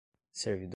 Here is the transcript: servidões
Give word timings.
servidões 0.33 0.69